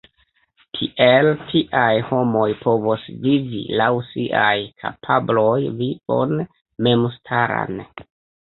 [0.77, 6.35] Tiel tiaj homoj povos vivi laŭ siaj kapabloj vivon
[6.89, 7.83] memstaran.